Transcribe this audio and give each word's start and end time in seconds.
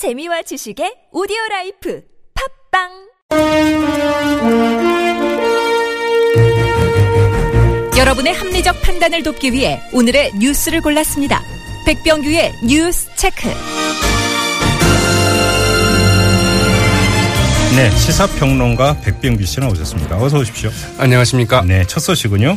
재미와 0.00 0.40
지식의 0.40 1.12
오디오 1.12 1.36
라이프 1.50 2.00
팟빵 2.72 2.88
여러분의 7.98 8.32
합리적 8.32 8.80
판단을 8.80 9.22
돕기 9.22 9.52
위해 9.52 9.78
오늘의 9.92 10.36
뉴스를 10.38 10.80
골랐습니다. 10.80 11.42
백병규의 11.84 12.50
뉴스 12.66 13.14
체크. 13.16 13.46
네, 17.76 17.90
시사평론가 17.90 19.02
백병규 19.02 19.44
씨 19.44 19.60
나오셨습니다. 19.60 20.16
어서 20.16 20.38
오십시오. 20.38 20.70
안녕하십니까. 20.96 21.60
네, 21.60 21.84
첫 21.86 22.00
소식은요. 22.00 22.56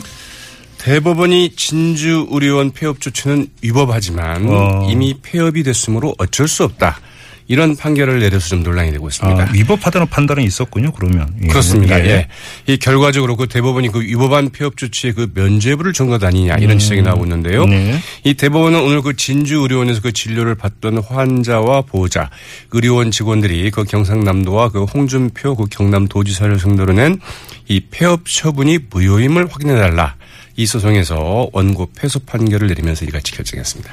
대법원이 0.78 1.58
진주 1.58 2.26
의료원 2.32 2.72
폐업 2.72 3.02
조치는 3.02 3.48
위법하지만 3.62 4.48
어. 4.48 4.88
이미 4.90 5.16
폐업이 5.22 5.64
됐으므로 5.64 6.16
어쩔 6.18 6.48
수 6.48 6.64
없다. 6.64 7.02
이런 7.48 7.76
판결을 7.76 8.20
내려서 8.20 8.50
좀 8.50 8.64
논란이 8.64 8.92
되고 8.92 9.08
있습니다. 9.08 9.44
아, 9.44 9.48
위법하다는 9.52 10.08
판단은 10.08 10.44
있었군요. 10.44 10.92
그러면 10.92 11.28
예. 11.44 11.48
그렇습니다. 11.48 12.00
예. 12.06 12.28
이 12.68 12.78
결과적으로 12.78 13.36
그 13.36 13.48
대법원이 13.48 13.90
그 13.90 14.02
위법한 14.02 14.50
폐업 14.50 14.78
조치에 14.78 15.12
그 15.12 15.32
면죄부를 15.34 15.94
준것 15.94 16.24
아니냐 16.24 16.56
이런 16.58 16.80
지적이 16.80 17.02
나오고 17.02 17.26
있는데요. 17.26 17.66
네. 17.66 18.00
이 18.24 18.34
대법원은 18.34 18.82
오늘 18.82 19.02
그 19.02 19.16
진주 19.16 19.62
의료원에서 19.62 20.02
그 20.02 20.12
진료를 20.12 20.56
받던 20.56 21.00
환자와 21.00 21.82
보호자, 21.82 22.30
의료원 22.72 23.12
직원들이 23.12 23.72
그 23.72 23.84
경상남도와 23.84 24.70
그 24.70 24.84
홍준표 24.86 25.56
그 25.56 25.66
경남도지사를 25.70 26.60
상대로 26.60 26.94
낸 26.94 27.20
이 27.68 27.82
폐업 27.90 28.26
처분이 28.26 28.80
무효임을 28.90 29.48
확인해 29.50 29.76
달라. 29.76 30.16
이 30.56 30.66
소송에서 30.66 31.50
원고 31.52 31.90
패소 31.96 32.20
판결을 32.20 32.68
내리면서 32.68 33.06
이같이 33.06 33.32
결정했습니다. 33.32 33.92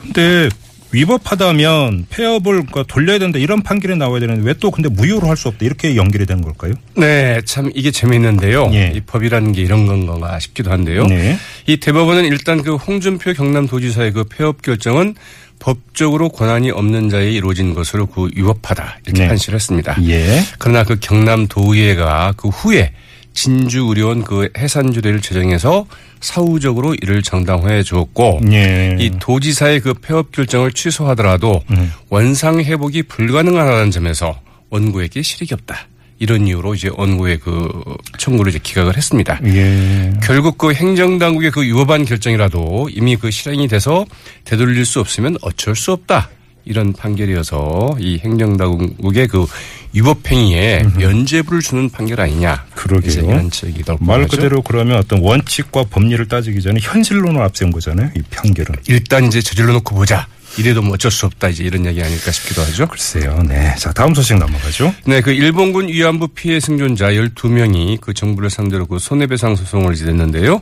근데 0.00 0.48
위법하다면 0.92 2.06
폐업을 2.10 2.52
그러니까 2.66 2.84
돌려야 2.88 3.18
된다 3.18 3.38
이런 3.38 3.62
판결이 3.62 3.96
나와야 3.96 4.20
되는데 4.20 4.42
왜 4.46 4.54
또 4.60 4.70
근데 4.70 4.88
무효로 4.90 5.26
할 5.28 5.36
수 5.36 5.48
없다 5.48 5.64
이렇게 5.64 5.96
연결이 5.96 6.26
되는 6.26 6.42
걸까요? 6.42 6.74
네, 6.96 7.40
참 7.46 7.70
이게 7.74 7.90
재미있는데요. 7.90 8.70
예. 8.74 8.92
이 8.94 9.00
법이라는 9.00 9.52
게 9.52 9.62
이런 9.62 9.86
건가 9.86 10.38
싶기도 10.38 10.70
한데요. 10.70 11.06
네. 11.06 11.38
이 11.66 11.78
대법원은 11.78 12.26
일단 12.26 12.62
그 12.62 12.76
홍준표 12.76 13.32
경남도지사의 13.32 14.12
그 14.12 14.24
폐업 14.24 14.60
결정은 14.60 15.14
법적으로 15.60 16.28
권한이 16.28 16.70
없는 16.72 17.08
자에 17.08 17.30
이루어진 17.30 17.72
것으로 17.74 18.04
그 18.06 18.28
위법하다 18.34 18.98
이렇게 19.06 19.22
네. 19.22 19.28
판시를 19.28 19.54
했습니다. 19.56 19.96
예. 20.08 20.42
그러나 20.58 20.84
그 20.84 20.96
경남도의회가 21.00 22.34
그 22.36 22.48
후에 22.48 22.92
진주 23.32 23.86
의료원 23.86 24.22
그 24.22 24.48
해산 24.58 24.92
조례를 24.92 25.20
제정해서 25.20 25.86
사후적으로 26.20 26.94
이를 26.94 27.22
정당화해 27.22 27.82
주었고 27.82 28.40
예. 28.52 28.96
이 28.98 29.10
도지사의 29.18 29.80
그 29.80 29.94
폐업 29.94 30.32
결정을 30.32 30.72
취소하더라도 30.72 31.62
음. 31.70 31.92
원상 32.08 32.60
회복이 32.60 33.04
불가능하다는 33.04 33.90
점에서 33.90 34.40
원고에게 34.70 35.22
실익이 35.22 35.54
없다. 35.54 35.88
이런 36.18 36.46
이유로 36.46 36.74
이제 36.74 36.90
원고의 36.92 37.38
그 37.38 37.82
청구를 38.18 38.50
이제 38.50 38.60
기각을 38.62 38.96
했습니다. 38.96 39.40
예. 39.46 40.12
결국 40.22 40.58
그 40.58 40.74
행정당국의 40.74 41.50
그 41.50 41.62
위법한 41.62 42.04
결정이라도 42.04 42.90
이미 42.92 43.16
그 43.16 43.30
실행이 43.30 43.68
돼서 43.68 44.04
되돌릴 44.44 44.84
수 44.84 45.00
없으면 45.00 45.38
어쩔 45.40 45.74
수 45.74 45.92
없다. 45.92 46.28
이런 46.64 46.92
판결이어서 46.92 47.96
이 48.00 48.18
행정당국의 48.18 49.28
그 49.28 49.46
위법행위에 49.92 50.86
면죄부를 50.96 51.60
주는 51.62 51.88
판결 51.90 52.20
아니냐. 52.20 52.64
그러게요. 52.74 53.10
말. 54.00 54.20
그대로 54.28 54.62
그러면 54.62 54.98
어떤 54.98 55.20
원칙과 55.20 55.84
법리를 55.90 56.26
따지기 56.28 56.60
전에 56.62 56.78
현실론을 56.80 57.42
앞세운 57.42 57.72
거잖아요. 57.72 58.10
이 58.16 58.22
판결은. 58.30 58.76
일단 58.88 59.24
이제 59.26 59.40
저질러 59.40 59.72
놓고 59.74 59.94
보자. 59.94 60.26
이래도 60.58 60.82
뭐 60.82 60.94
어쩔 60.94 61.10
수 61.10 61.26
없다. 61.26 61.48
이제 61.48 61.64
이런 61.64 61.86
얘기 61.86 62.02
아닐까 62.02 62.30
싶기도 62.30 62.62
하죠. 62.62 62.86
글쎄요. 62.86 63.42
네. 63.46 63.74
자, 63.78 63.92
다음 63.92 64.14
소식 64.14 64.36
넘어가죠. 64.36 64.94
네, 65.04 65.20
그 65.20 65.30
일본군 65.30 65.88
위안부 65.88 66.28
피해 66.28 66.60
생존자 66.60 67.10
12명이 67.10 68.00
그 68.00 68.14
정부를 68.14 68.50
상대로 68.50 68.86
그 68.86 68.98
손해배상 68.98 69.56
소송을 69.56 69.94
이제 69.94 70.04
냈는데요. 70.06 70.60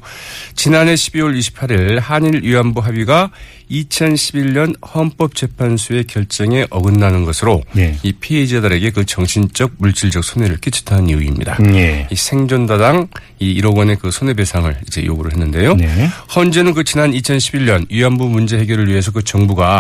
지난해 0.54 0.94
12월 0.94 1.38
28일 1.38 2.00
한일 2.00 2.42
위안부 2.42 2.80
합의가 2.80 3.30
2011년 3.70 4.74
헌법재판소의 4.94 6.04
결정에 6.04 6.66
어긋나는 6.70 7.24
것으로 7.24 7.62
네. 7.72 7.98
이 8.02 8.12
피해자들에게 8.12 8.90
그 8.90 9.04
정신적 9.04 9.72
물질적 9.78 10.24
손해를 10.24 10.56
끼쳤다는 10.58 11.10
이유입니다. 11.10 11.58
예. 11.74 12.08
이 12.10 12.16
생존다당 12.16 13.08
이 13.38 13.60
1억 13.60 13.76
원의 13.76 13.96
그 14.00 14.10
손해배상을 14.10 14.74
이제 14.86 15.04
요구를 15.04 15.32
했는데요. 15.32 15.74
네. 15.74 16.08
헌재는 16.34 16.74
그 16.74 16.84
지난 16.84 17.12
2011년 17.12 17.86
위안부 17.90 18.28
문제 18.28 18.58
해결을 18.58 18.88
위해서 18.88 19.10
그 19.10 19.22
정부가 19.22 19.77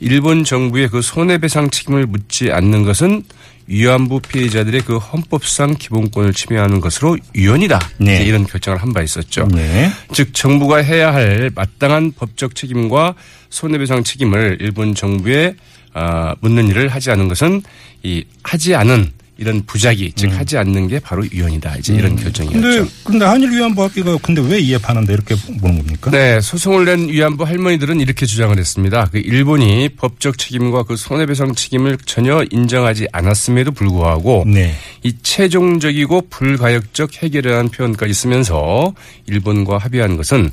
일본 0.00 0.44
정부의 0.44 0.88
그 0.88 1.02
손해배상 1.02 1.70
책임을 1.70 2.06
묻지 2.06 2.50
않는 2.52 2.84
것은 2.84 3.22
위안부 3.66 4.20
피해자들의 4.20 4.80
그 4.82 4.96
헌법상 4.98 5.76
기본권을 5.78 6.32
침해하는 6.32 6.80
것으로 6.80 7.16
위헌이다. 7.34 7.78
네. 7.98 8.24
이런 8.24 8.44
결정을 8.46 8.80
한 8.82 8.92
바 8.92 9.02
있었죠. 9.02 9.46
네. 9.52 9.90
즉 10.12 10.34
정부가 10.34 10.78
해야 10.78 11.14
할 11.14 11.50
마땅한 11.54 12.12
법적 12.18 12.56
책임과 12.56 13.14
손해배상 13.50 14.02
책임을 14.02 14.58
일본 14.60 14.94
정부에 14.96 15.54
아, 15.92 16.34
묻는 16.40 16.66
일을 16.68 16.88
하지 16.88 17.10
않은 17.12 17.28
것은 17.28 17.62
이 18.02 18.24
하지 18.42 18.74
않은 18.74 19.12
이런 19.40 19.64
부작위 19.64 20.12
즉 20.14 20.30
하지 20.38 20.58
않는 20.58 20.86
게 20.86 21.00
바로 21.00 21.24
위헌이다. 21.32 21.76
이제 21.76 21.94
이런 21.94 22.14
결정이었죠. 22.14 22.58
음. 22.58 22.62
근데 22.62 22.90
근데 23.02 23.24
한일 23.24 23.50
위안부 23.50 23.82
합의가 23.82 24.18
근데 24.18 24.42
왜 24.42 24.60
이해 24.60 24.76
반한다 24.76 25.14
이렇게 25.14 25.34
보는 25.34 25.78
겁니까? 25.78 26.10
네, 26.10 26.42
소송을 26.42 26.84
낸 26.84 27.08
위안부 27.08 27.44
할머니들은 27.44 28.00
이렇게 28.00 28.26
주장을 28.26 28.56
했습니다. 28.56 29.08
그 29.10 29.18
일본이 29.18 29.88
법적 29.96 30.36
책임과 30.36 30.82
그 30.82 30.94
손해배상 30.96 31.54
책임을 31.54 31.96
전혀 32.04 32.44
인정하지 32.50 33.08
않았음에도 33.12 33.72
불구하고 33.72 34.44
네. 34.46 34.74
이 35.02 35.14
최종적이고 35.22 36.28
불가역적 36.28 37.22
해결이라는 37.22 37.70
표현까지 37.70 38.12
쓰면서 38.12 38.92
일본과 39.26 39.78
합의한 39.78 40.18
것은 40.18 40.50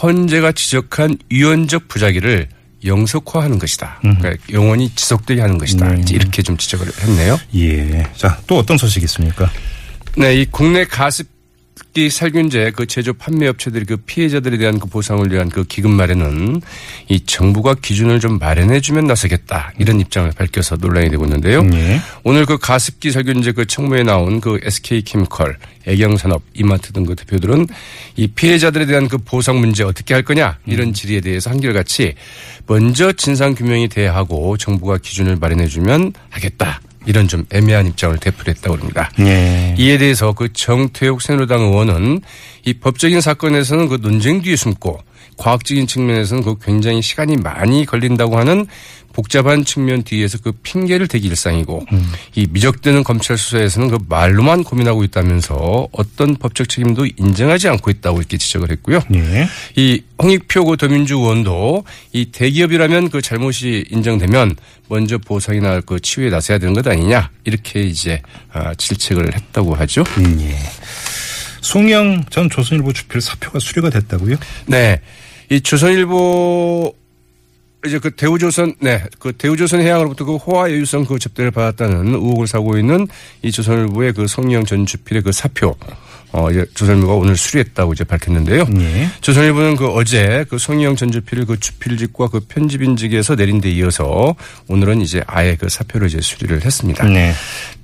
헌재가 0.00 0.52
지적한 0.52 1.18
위헌적 1.28 1.88
부작위를 1.88 2.48
영속화하는 2.84 3.58
것이다. 3.58 3.98
그러니까 4.00 4.36
영원히 4.52 4.90
지속되게 4.94 5.40
하는 5.40 5.58
것이다. 5.58 5.88
네. 5.88 6.04
이렇게 6.10 6.42
좀 6.42 6.56
지적을 6.56 6.86
했네요. 7.00 7.38
예. 7.56 8.08
자, 8.16 8.38
또 8.46 8.58
어떤 8.58 8.78
소식이 8.78 9.04
있습니까? 9.04 9.50
네, 10.16 10.36
이 10.36 10.46
국내 10.50 10.84
가습 10.84 11.26
기 11.92 12.10
살균제 12.10 12.72
그 12.76 12.86
제조 12.86 13.12
판매 13.12 13.48
업체들이 13.48 13.84
그 13.84 13.96
피해자들에 13.96 14.58
대한 14.58 14.78
그 14.78 14.88
보상을 14.88 15.30
위한 15.32 15.48
그 15.48 15.64
기금 15.64 15.90
마련은 15.90 16.60
이 17.08 17.20
정부가 17.20 17.74
기준을 17.74 18.20
좀 18.20 18.38
마련해 18.38 18.80
주면 18.80 19.06
나서겠다 19.06 19.72
이런 19.78 19.98
입장을 19.98 20.30
밝혀서 20.30 20.76
논란이 20.76 21.10
되고 21.10 21.24
있는데요. 21.24 21.68
예. 21.72 22.00
오늘 22.22 22.46
그 22.46 22.58
가습기 22.58 23.10
살균제 23.10 23.52
그 23.52 23.66
청문회에 23.66 24.04
나온 24.04 24.40
그 24.40 24.60
SK 24.62 25.02
케미컬, 25.02 25.58
애경산업, 25.86 26.42
이마트 26.54 26.92
등 26.92 27.08
그 27.08 27.16
대표들은 27.16 27.66
이 28.16 28.26
피해자들에 28.28 28.84
대한 28.84 29.08
그 29.08 29.16
보상 29.16 29.60
문제 29.60 29.82
어떻게 29.82 30.12
할 30.12 30.22
거냐 30.22 30.58
이런 30.66 30.92
질의에 30.92 31.20
대해서 31.22 31.48
한결같이 31.48 32.14
먼저 32.66 33.12
진상 33.12 33.54
규명이 33.54 33.88
돼야 33.88 34.14
하고 34.14 34.58
정부가 34.58 34.98
기준을 34.98 35.36
마련해 35.36 35.68
주면 35.68 36.12
하겠다. 36.28 36.82
이런 37.08 37.26
좀 37.26 37.46
애매한 37.50 37.86
입장을 37.86 38.18
되풀이했다고 38.18 38.76
합니다. 38.76 39.10
예. 39.20 39.74
이에 39.78 39.96
대해서 39.96 40.32
그 40.32 40.52
정태욱 40.52 41.22
새누리당 41.22 41.62
의원은 41.62 42.20
이 42.66 42.74
법적인 42.74 43.22
사건에서는 43.22 43.88
그 43.88 43.98
논쟁 44.02 44.42
뒤에 44.42 44.56
숨고 44.56 45.00
과학적인 45.36 45.86
측면에서는 45.86 46.42
그 46.42 46.58
굉장히 46.58 47.02
시간이 47.02 47.36
많이 47.36 47.84
걸린다고 47.84 48.36
하는 48.36 48.66
복잡한 49.12 49.64
측면 49.64 50.04
뒤에서 50.04 50.38
그 50.38 50.52
핑계를 50.62 51.08
대기 51.08 51.26
일상이고 51.26 51.84
이 52.36 52.46
미적되는 52.50 53.02
검찰 53.02 53.36
수사에서는 53.36 53.88
그 53.88 53.98
말로만 54.08 54.62
고민하고 54.62 55.02
있다면서 55.02 55.88
어떤 55.90 56.36
법적 56.36 56.68
책임도 56.68 57.06
인정하지 57.16 57.68
않고 57.68 57.90
있다고 57.90 58.18
이렇게 58.18 58.36
지적을 58.36 58.70
했고요. 58.70 59.00
예. 59.14 59.48
이 59.74 60.02
홍익표 60.22 60.64
그 60.66 60.76
더민주 60.76 61.16
의원도 61.16 61.82
이 62.12 62.26
대기업이라면 62.26 63.10
그 63.10 63.20
잘못이 63.20 63.86
인정되면 63.90 64.54
먼저 64.88 65.18
보상이나 65.18 65.80
그 65.80 65.98
치유에 65.98 66.30
나서야 66.30 66.58
되는 66.58 66.74
것 66.74 66.86
아니냐 66.86 67.30
이렇게 67.44 67.80
이제 67.80 68.22
아, 68.52 68.72
질책을 68.74 69.34
했다고 69.34 69.74
하죠. 69.74 70.04
음, 70.18 70.38
예. 70.42 70.56
송영 71.60 72.24
전 72.30 72.48
조선일보 72.48 72.92
주필 72.92 73.20
사표가 73.20 73.58
수리가 73.58 73.90
됐다고요? 73.90 74.36
네, 74.66 75.00
이 75.50 75.60
조선일보 75.60 76.94
이제 77.86 77.98
그 77.98 78.10
대우조선 78.10 78.74
네그 78.80 79.34
대우조선 79.38 79.80
해양으로부터 79.80 80.24
그 80.24 80.36
호화 80.36 80.70
여유성 80.70 81.04
그 81.04 81.18
접대를 81.18 81.50
받았다는 81.52 82.08
의혹을 82.08 82.46
사고 82.46 82.76
있는 82.76 83.06
이 83.42 83.52
조선일보의 83.52 84.12
그 84.14 84.26
송영 84.26 84.64
전 84.64 84.84
주필의 84.84 85.22
그 85.22 85.32
사표 85.32 85.76
어 86.32 86.50
이제 86.50 86.66
조선일보가 86.74 87.14
오늘 87.14 87.36
수리했다고 87.36 87.94
이제 87.94 88.04
밝혔는데요. 88.04 88.66
예. 88.78 89.08
조선일보는 89.22 89.76
그 89.76 89.88
어제 89.88 90.44
그 90.50 90.58
송희영 90.58 90.96
전 90.96 91.10
주필을 91.10 91.46
그 91.46 91.58
주필직과 91.58 92.28
그 92.28 92.40
편집인직에서 92.40 93.36
내린 93.36 93.62
데 93.62 93.70
이어서 93.70 94.34
오늘은 94.66 95.00
이제 95.00 95.22
아예 95.26 95.54
그 95.54 95.70
사표를 95.70 96.08
이제 96.08 96.20
수리를 96.20 96.62
했습니다. 96.62 97.06
네. 97.06 97.32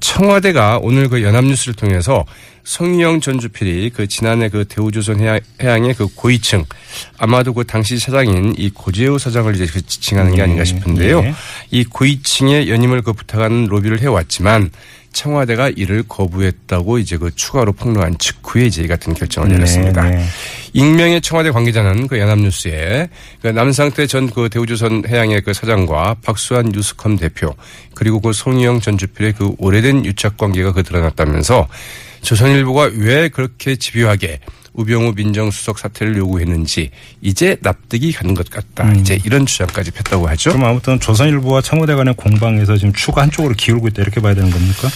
청와대가 0.00 0.78
오늘 0.82 1.08
그 1.08 1.22
연합뉴스를 1.22 1.74
통해서 1.74 2.26
송희영 2.64 3.20
전 3.20 3.38
주필이 3.38 3.90
그 3.90 4.06
지난해 4.08 4.48
그 4.48 4.64
대우조선 4.64 5.20
해양, 5.20 5.38
해양 5.62 5.84
의 5.84 5.94
그 5.94 6.08
고위층 6.14 6.64
아마도 7.18 7.52
그 7.52 7.64
당시 7.64 7.98
사장인 7.98 8.54
이 8.56 8.70
고재호 8.70 9.18
사장을 9.18 9.54
이제 9.54 9.66
그 9.66 9.84
지칭하는 9.84 10.34
게 10.34 10.42
아닌가 10.42 10.64
싶은데요. 10.64 11.20
네. 11.22 11.34
이 11.70 11.84
고위층의 11.84 12.68
연임을 12.70 13.02
그 13.02 13.12
부탁하는 13.12 13.66
로비를 13.66 14.00
해왔지만 14.00 14.70
청와대가 15.12 15.68
이를 15.68 16.02
거부했다고 16.08 16.98
이제 16.98 17.16
그 17.16 17.30
추가로 17.36 17.72
폭로한 17.72 18.18
직후에 18.18 18.66
이제 18.66 18.82
이 18.82 18.88
같은 18.88 19.14
결정을 19.14 19.48
내렸습니다. 19.50 20.02
네, 20.02 20.16
네. 20.16 20.24
익명의 20.72 21.20
청와대 21.20 21.52
관계자는 21.52 22.08
그 22.08 22.18
연합뉴스에 22.18 23.08
그 23.40 23.46
남상태 23.48 24.08
전 24.08 24.28
그 24.34 24.48
대우조선 24.48 25.04
해양의 25.06 25.42
그 25.42 25.52
사장과 25.52 26.16
박수환 26.24 26.70
뉴스컴 26.74 27.18
대표 27.18 27.54
그리고 27.94 28.20
그 28.20 28.32
송희영 28.32 28.80
전 28.80 28.98
주필의 28.98 29.34
그 29.34 29.52
오래된 29.58 30.04
유착 30.04 30.36
관계가 30.36 30.72
그 30.72 30.82
드러났다면서 30.82 31.68
조선일보가 32.24 32.90
왜 32.96 33.28
그렇게 33.28 33.76
집요하게 33.76 34.40
우병우 34.72 35.12
민정수석 35.14 35.78
사퇴를 35.78 36.16
요구했는지 36.16 36.90
이제 37.20 37.56
납득이 37.60 38.10
가는 38.12 38.34
것 38.34 38.50
같다. 38.50 38.92
이제 38.94 39.18
이런 39.24 39.46
주장까지 39.46 39.92
폈다고 39.92 40.26
하죠. 40.30 40.50
그럼 40.50 40.64
아무튼 40.64 40.98
조선일보와 40.98 41.60
청와대 41.62 41.94
간의 41.94 42.14
공방에서 42.16 42.76
지금 42.76 42.92
추가 42.92 43.22
한쪽으로 43.22 43.54
기울고 43.56 43.86
있다 43.88 44.02
이렇게 44.02 44.20
봐야 44.20 44.34
되는 44.34 44.50
겁니까? 44.50 44.88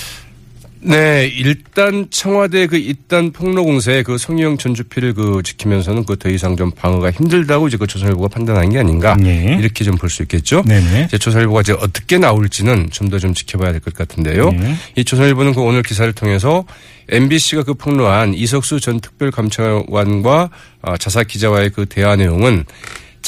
네, 0.81 1.27
일단 1.27 2.07
청와대 2.11 2.67
그 2.69 2.77
이단 2.77 3.33
폭로 3.33 3.65
공세에 3.65 4.03
그 4.05 4.17
성희영 4.17 4.59
전 4.59 4.75
주필을 4.75 5.15
그 5.15 5.43
지키면서는 5.45 6.05
그 6.05 6.17
더 6.17 6.29
이상 6.31 6.57
좀 6.57 6.71
방어가 6.71 7.11
힘들다고 7.11 7.69
이제 7.69 7.77
그 7.77 7.87
조선일보가 7.87 8.29
판단한 8.29 8.71
게 8.71 8.79
아닌가 8.79 9.15
네. 9.17 9.57
이렇게 9.61 9.85
좀 9.85 9.97
볼 9.97 10.09
수 10.11 10.23
있겠죠. 10.23 10.63
네네. 10.67 11.05
이제 11.09 11.19
조선일보가 11.19 11.61
이제 11.63 11.73
어떻게 11.73 12.19
나올지는 12.19 12.91
좀 12.91 13.09
더좀 13.09 13.35
지켜봐야 13.35 13.73
될 13.73 13.81
것 13.81 13.95
같은데요. 13.95 14.51
네. 14.51 14.75
이 14.97 15.05
조선일보는 15.05 15.55
그 15.55 15.61
오늘 15.61 15.83
기사를 15.83 16.13
통해서 16.13 16.65
MBC가 17.09 17.63
그 17.65 17.75
폭로한 17.75 18.35
이석수 18.35 18.81
전 18.81 19.01
특별감찰관과 19.01 20.51
어, 20.83 20.97
자사 20.97 21.23
기자와의 21.25 21.71
그 21.71 21.87
대화 21.87 22.17
내용은 22.17 22.65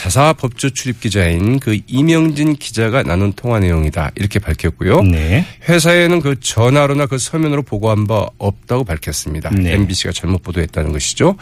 자사 0.00 0.32
법조 0.32 0.70
출입 0.70 1.00
기자인 1.00 1.60
그 1.60 1.78
이명진 1.86 2.56
기자가 2.56 3.02
나눈 3.02 3.34
통화 3.34 3.58
내용이다 3.60 4.12
이렇게 4.14 4.38
밝혔고요. 4.38 5.02
네. 5.02 5.44
회사에는 5.68 6.22
그 6.22 6.40
전화로나 6.40 7.04
그 7.04 7.18
서면으로 7.18 7.60
보고한 7.62 8.06
바 8.06 8.26
없다고 8.38 8.84
밝혔습니다. 8.84 9.50
네. 9.50 9.74
MBC가 9.74 10.12
잘못 10.12 10.42
보도했다는 10.42 10.92
것이죠. 10.92 11.36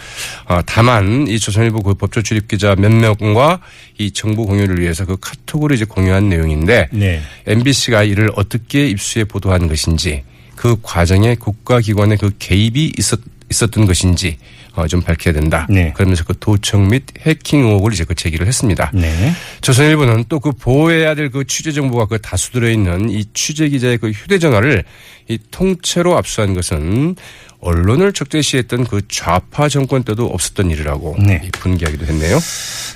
어, 0.47 0.61
다만 0.67 1.29
이 1.29 1.39
조선일보 1.39 1.85
그 1.85 1.95
법조 1.95 2.23
출입 2.23 2.49
기자 2.49 2.75
몇 2.75 2.91
명과 2.91 3.61
이 3.97 4.11
정보 4.11 4.45
공유를 4.45 4.81
위해서 4.81 5.05
그 5.05 5.17
카톡으로 5.21 5.77
이제 5.77 5.85
공유한 5.85 6.29
내용인데 6.29 6.89
네. 6.91 7.21
MBC가 7.47 8.03
이를 8.03 8.33
어떻게 8.35 8.89
입수해 8.89 9.25
보도한 9.25 9.69
것인지 9.69 10.25
그 10.57 10.75
과정에 10.83 11.37
국가기관의 11.37 12.19
그 12.19 12.33
개입이 12.41 12.95
있었, 12.99 13.21
있었던 13.51 13.87
것인지 13.87 14.39
어, 14.75 14.87
좀 14.87 15.01
밝혀야 15.03 15.35
된다. 15.35 15.67
네. 15.71 15.93
그러면서 15.95 16.23
그 16.25 16.35
도청 16.39 16.89
및 16.89 17.05
해킹 17.21 17.61
의혹을 17.65 17.93
이제 17.93 18.05
그 18.05 18.15
제기를 18.15 18.47
했습니다. 18.47 18.91
네. 18.95 19.33
조선일보는 19.61 20.25
또 20.29 20.39
그 20.39 20.53
보호해야 20.53 21.15
될 21.15 21.31
그 21.31 21.45
취재 21.47 21.73
정보가 21.73 22.07
그 22.07 22.19
다수 22.21 22.53
들어 22.53 22.69
있는 22.71 23.11
이 23.11 23.25
취재 23.35 23.69
기자의 23.69 23.99
그 23.99 24.11
휴대전화를 24.11 24.85
이 25.29 25.39
통째로 25.51 26.17
압수한 26.17 26.55
것은 26.55 27.17
언론을 27.61 28.13
적대시했던 28.13 28.85
그 28.87 29.03
좌파 29.09 29.69
정권 29.69 30.05
때도 30.05 30.27
없었던 30.27 30.71
일이라고 30.71 31.17
네. 31.19 31.43
이 31.45 31.51
분개하기도 31.51 32.07
했네요. 32.07 32.39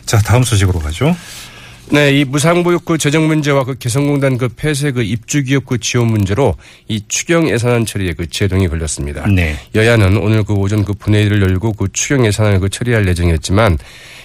자 0.07 0.19
다음 0.21 0.45
소식으로 0.45 0.79
가죠. 0.79 1.17
네, 1.91 2.11
이 2.21 2.25
무상보육 2.25 2.87
그 2.87 2.97
재정 2.97 3.27
문제와 3.27 3.65
그 3.65 3.77
개성공단 3.77 4.39
그 4.39 4.49
폐쇄 4.49 4.93
그 4.93 5.03
입주 5.03 5.43
기업 5.43 5.67
그 5.67 5.79
지원 5.79 6.07
문제로 6.09 6.55
이 6.89 7.03
추경 7.07 7.49
예산안 7.51 7.85
처리에 7.85 8.15
그 8.15 8.29
제동이 8.31 8.67
걸렸습니다. 8.69 9.27
네. 9.27 9.57
여야는 9.75 10.17
오늘 10.17 10.43
그 10.43 10.55
오전 10.55 10.85
그 10.85 10.95
분회의를 10.95 11.43
열고 11.43 11.73
그 11.75 11.89
추경 11.93 12.25
예산을 12.25 12.61
그 12.61 12.71
처리할 12.71 13.07
예정이었지만 13.09 13.77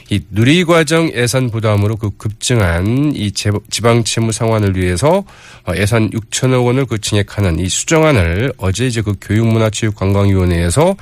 이 0.10 0.22
누리과정 0.32 1.12
예산 1.14 1.50
부담으로 1.50 1.98
그 1.98 2.12
급증한 2.16 3.12
이 3.14 3.32
재- 3.34 3.52
지방 3.70 4.06
채무 4.06 4.32
상환을 4.32 4.78
위해서 4.78 5.26
어, 5.68 5.74
예산 5.76 6.10
6천억 6.12 6.66
원을 6.66 6.86
그 6.86 6.98
증액하는 7.02 7.60
이 7.60 7.68
수정안을 7.68 8.54
어제 8.58 8.88
이제 8.88 9.02
그 9.02 9.16
교육문화체육관광위원회에서 9.20 10.96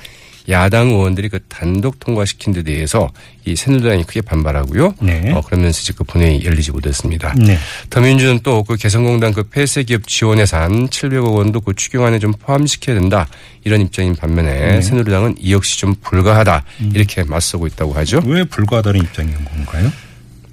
야당 0.48 0.88
의원들이 0.90 1.28
그 1.28 1.40
단독 1.48 1.98
통과시킨 2.00 2.52
데 2.52 2.62
대해서 2.62 3.10
이 3.44 3.56
새누리당이 3.56 4.04
크게 4.04 4.20
반발하고요. 4.22 4.94
네. 5.00 5.32
어, 5.32 5.40
그러면서 5.40 5.80
이제 5.80 5.92
그 5.96 6.04
본회의 6.04 6.44
열리지 6.44 6.72
못했습니다. 6.72 7.34
네. 7.38 7.58
더민주는 7.90 8.40
또 8.40 8.62
그 8.66 8.76
개성공단 8.76 9.32
그 9.32 9.44
폐쇄 9.44 9.82
기업 9.84 10.06
지원 10.08 10.38
예산 10.40 10.88
700억 10.88 11.34
원도 11.34 11.60
그 11.60 11.74
추경안에 11.74 12.18
좀 12.18 12.32
포함시켜야 12.32 12.98
된다 12.98 13.28
이런 13.64 13.80
입장인 13.80 14.14
반면에 14.16 14.80
새누리당은 14.82 15.36
이 15.38 15.52
역시 15.52 15.78
좀 15.78 15.94
불가하다 16.00 16.64
이렇게 16.94 17.22
맞서고 17.24 17.66
있다고 17.68 17.92
하죠. 17.94 18.20
왜 18.26 18.44
불가하다는 18.44 19.00
입장인 19.00 19.34
건가요? 19.44 19.90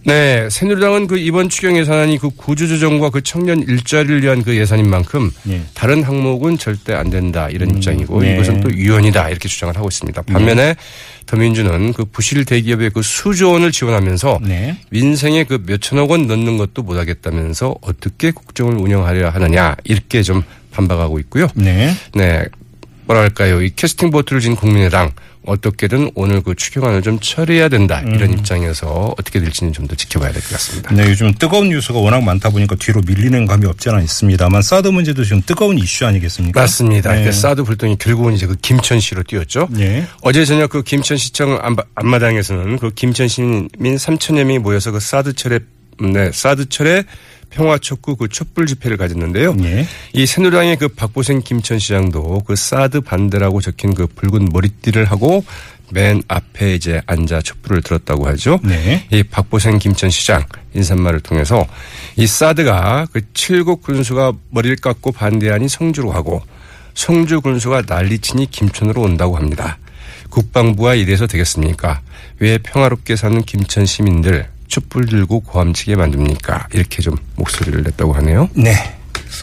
네, 0.05 0.49
새누리당은 0.49 1.07
그 1.07 1.17
이번 1.17 1.49
추경 1.49 1.77
예산안이 1.77 2.17
그 2.17 2.29
구조조정과 2.29 3.09
그 3.09 3.21
청년 3.21 3.61
일자리를 3.61 4.21
위한 4.23 4.43
그 4.43 4.55
예산인 4.55 4.89
만큼 4.89 5.31
예. 5.49 5.61
다른 5.73 6.03
항목은 6.03 6.57
절대 6.57 6.93
안 6.93 7.09
된다 7.09 7.49
이런 7.49 7.69
입장이고 7.75 8.21
네. 8.21 8.33
이것은 8.33 8.61
또 8.61 8.71
유연이다 8.71 9.29
이렇게 9.29 9.47
주장을 9.47 9.75
하고 9.75 9.87
있습니다. 9.87 10.21
반면에 10.23 10.75
더민주는 11.25 11.93
그 11.93 12.05
부실 12.05 12.43
대기업에 12.45 12.89
그 12.89 13.01
수조 13.01 13.51
원을 13.53 13.71
지원하면서 13.71 14.39
네. 14.43 14.77
민생에 14.89 15.45
그 15.45 15.63
몇천억 15.65 16.11
원 16.11 16.27
넣는 16.27 16.57
것도 16.57 16.83
못하겠다면서 16.83 17.75
어떻게 17.81 18.31
국정을 18.31 18.75
운영하려 18.75 19.29
하느냐 19.29 19.75
이렇게 19.85 20.21
좀 20.21 20.43
반박하고 20.71 21.19
있고요. 21.19 21.47
네. 21.55 21.93
네. 22.13 22.45
뭐랄까요. 23.05 23.61
이 23.61 23.71
캐스팅 23.75 24.11
보트를 24.11 24.41
진 24.41 24.55
국민의당 24.55 25.11
어떻게든 25.45 26.11
오늘 26.15 26.41
그 26.41 26.55
추경안을 26.55 27.01
좀 27.01 27.19
처리해야 27.19 27.67
된다. 27.67 27.99
이런 28.01 28.29
음. 28.31 28.33
입장에서 28.37 29.13
어떻게 29.17 29.41
될지는 29.41 29.73
좀 29.73 29.83
더 29.87 29.93
지켜봐야 29.95 30.31
될 30.31 30.41
것 30.41 30.51
같습니다. 30.51 30.93
네, 30.95 31.09
요즘 31.09 31.33
뜨거운 31.33 31.67
뉴스가 31.67 31.99
워낙 31.99 32.23
많다 32.23 32.49
보니까 32.49 32.75
뒤로 32.75 33.01
밀리는 33.05 33.45
감이 33.45 33.65
없지 33.65 33.89
않아 33.89 33.99
있습니다만 34.01 34.61
사드 34.61 34.87
문제도 34.87 35.21
지금 35.25 35.41
뜨거운 35.45 35.77
이슈 35.77 36.05
아니겠습니까? 36.05 36.61
맞습니다. 36.61 37.13
네. 37.13 37.25
그 37.25 37.31
사드 37.33 37.63
불똥이 37.63 37.97
결국은 37.97 38.33
이제 38.33 38.47
그 38.47 38.55
김천 38.55 39.01
시로 39.01 39.21
뛰었죠. 39.23 39.67
네. 39.71 40.07
어제 40.21 40.45
저녁 40.45 40.69
그 40.69 40.81
김천 40.83 41.17
시청 41.17 41.59
앞- 41.61 41.85
앞마당에서는 41.95 42.77
그 42.79 42.91
김천 42.91 43.27
시민 43.27 43.67
3천여 43.97 44.45
명이 44.45 44.59
모여서 44.59 44.91
그 44.91 45.01
사드 45.01 45.33
철에 45.33 45.59
네, 45.99 46.31
사드 46.33 46.69
철에 46.69 47.03
평화촉구 47.53 48.15
그 48.15 48.27
촛불 48.27 48.65
집회를 48.65 48.97
가졌는데요. 48.97 49.53
네. 49.53 49.85
이 50.13 50.25
새누리당의 50.25 50.77
그 50.77 50.87
박보생 50.87 51.41
김천 51.41 51.79
시장도 51.79 52.43
그 52.45 52.55
사드 52.55 53.01
반대라고 53.01 53.61
적힌 53.61 53.93
그 53.93 54.07
붉은 54.07 54.49
머리띠를 54.51 55.05
하고 55.05 55.43
맨 55.91 56.23
앞에 56.27 56.73
이제 56.73 57.01
앉아 57.05 57.41
촛불을 57.41 57.81
들었다고 57.83 58.27
하죠. 58.29 58.59
네. 58.63 59.05
이 59.11 59.21
박보생 59.23 59.77
김천 59.77 60.09
시장 60.09 60.43
인사말을 60.73 61.19
통해서 61.19 61.67
이 62.15 62.25
사드가 62.25 63.07
그 63.11 63.21
칠곡 63.33 63.83
군수가 63.83 64.33
머리를 64.49 64.77
깎고 64.77 65.11
반대하니 65.11 65.69
성주로 65.69 66.09
가고 66.09 66.41
성주 66.95 67.41
군수가 67.41 67.83
난리치니 67.87 68.49
김천으로 68.49 69.01
온다고 69.01 69.37
합니다. 69.37 69.77
국방부가 70.29 70.95
이래서 70.95 71.27
되겠습니까? 71.27 72.01
왜 72.39 72.57
평화롭게 72.57 73.15
사는 73.15 73.39
김천 73.43 73.85
시민들 73.85 74.47
촛불 74.73 75.05
들고 75.05 75.41
고함치게 75.41 75.95
만듭니까? 75.97 76.69
이렇게 76.73 77.03
좀 77.03 77.15
목소리를 77.35 77.83
냈다고 77.83 78.11
하네요. 78.13 78.49
네. 78.55 78.73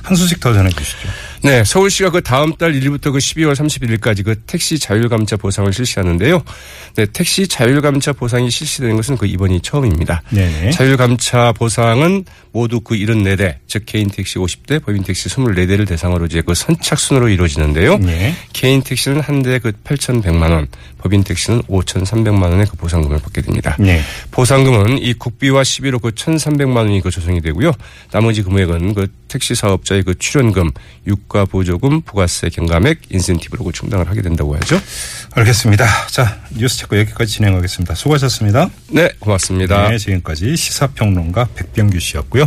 한 0.03 0.17
소식 0.17 0.41
더 0.41 0.53
전해 0.53 0.69
주시죠. 0.71 1.09
네, 1.43 1.65
서울시가 1.65 2.11
그 2.11 2.21
다음 2.23 2.55
달 2.55 2.73
1일부터 2.73 3.13
그 3.13 3.19
12월 3.19 3.55
31일까지 3.55 4.25
그 4.25 4.35
택시 4.47 4.79
자율감차 4.79 5.37
보상을 5.37 5.73
실시하는데요. 5.73 6.43
네, 6.97 7.07
택시 7.13 7.49
자율감차 7.49 8.13
보상이 8.13 8.51
실시되는 8.51 8.97
것은 8.97 9.17
그 9.17 9.27
이번이 9.27 9.61
처음입니다. 9.63 10.23
네네. 10.31 10.71
자율감차 10.71 11.53
보상은 11.53 12.25
모두 12.53 12.81
그 12.81 12.95
74대, 12.95 13.57
즉 13.67 13.85
개인 13.87 14.09
택시 14.09 14.39
50대, 14.39 14.85
법인 14.85 15.03
택시 15.03 15.29
24대를 15.29 15.87
대상으로 15.87 16.27
이제 16.27 16.43
그 16.43 16.55
선착순으로 16.55 17.29
이루어지는데요. 17.29 17.99
네. 17.99 18.35
개인 18.53 18.83
택시는 18.83 19.21
한 19.21 19.43
대에 19.43 19.59
그 19.59 19.73
8,100만 19.73 20.51
원, 20.51 20.67
법인 20.99 21.23
택시는 21.23 21.63
5,300만 21.63 22.43
원의 22.43 22.67
그 22.67 22.77
보상금을 22.77 23.19
받게 23.21 23.43
됩니다. 23.43 23.77
네. 23.79 24.03
보상금은 24.31 24.99
이 24.99 25.15
국비와 25.15 25.65
시비로 25.65 26.01
그 26.01 26.11
1,300만 26.11 26.77
원이 26.77 27.01
그 27.01 27.11
조성이 27.11 27.41
되고요. 27.41 27.73
나머지 28.11 28.43
금액은 28.43 28.95
그 28.95 29.07
택시 29.29 29.55
사업자의 29.55 30.03
그 30.03 30.19
출연금, 30.19 30.71
유가 31.31 31.45
보조금, 31.45 32.03
부가세 32.03 32.49
경감액, 32.49 33.03
인센티브로 33.11 33.65
그 33.65 33.73
충당을 33.73 34.09
하게 34.09 34.21
된다고 34.21 34.57
하죠. 34.57 34.81
알겠습니다. 35.33 35.87
자, 36.09 36.41
뉴스 36.57 36.79
체크 36.79 36.99
여기까지 36.99 37.35
진행하겠습니다. 37.35 37.95
수고하셨습니다. 37.95 38.69
네, 38.89 39.11
고맙습니다. 39.21 39.91
네, 39.91 39.99
지금까지 39.99 40.57
시사평론가 40.57 41.51
백병규 41.55 42.01
씨였고요. 42.01 42.39